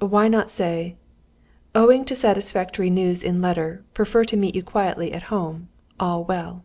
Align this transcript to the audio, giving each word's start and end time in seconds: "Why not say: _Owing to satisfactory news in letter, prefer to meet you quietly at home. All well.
"Why 0.00 0.26
not 0.26 0.50
say: 0.50 0.96
_Owing 1.72 2.04
to 2.06 2.16
satisfactory 2.16 2.90
news 2.90 3.22
in 3.22 3.40
letter, 3.40 3.84
prefer 3.94 4.24
to 4.24 4.36
meet 4.36 4.56
you 4.56 4.62
quietly 4.64 5.12
at 5.12 5.30
home. 5.30 5.68
All 6.00 6.24
well. 6.24 6.64